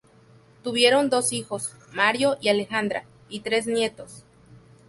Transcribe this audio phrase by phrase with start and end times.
[0.63, 4.23] Tuvieron dos hijos, Mario y Alejandra, y tres nietos.